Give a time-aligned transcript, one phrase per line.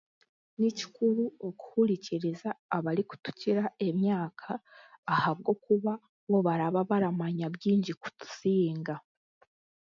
[0.59, 4.51] Ni kikuru okuhurikiriza abarikutukira emyaka
[5.13, 5.93] ahabwokuba
[6.29, 8.95] bo barababaramanya byaingi kutusinga